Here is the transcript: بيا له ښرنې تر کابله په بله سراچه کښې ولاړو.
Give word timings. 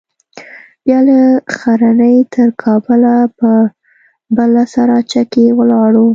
بيا 0.85 0.99
له 1.07 1.19
ښرنې 1.57 2.15
تر 2.35 2.49
کابله 2.63 3.15
په 3.39 3.51
بله 4.35 4.63
سراچه 4.73 5.21
کښې 5.31 5.45
ولاړو. 5.57 6.07